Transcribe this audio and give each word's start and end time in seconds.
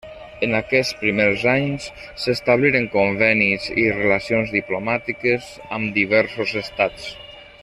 En 0.45 0.53
aquests 0.59 0.93
primers 1.01 1.43
anys 1.51 1.85
s'establiren 2.23 2.89
convenis 2.95 3.69
i 3.83 3.87
relacions 3.99 4.57
diplomàtiques 4.57 5.55
amb 5.79 5.97
diversos 6.03 6.57
estats. 6.67 7.11